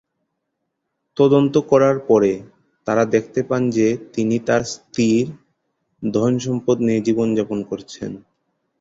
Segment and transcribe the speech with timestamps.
[1.17, 2.31] তদন্ত করার পরে,
[2.87, 5.25] তারা দেখতে পান যে তিনি তার "স্ত্রীর"
[6.03, 8.11] ধন-সম্পদ নিয়ে জীবনযাপন করছেন।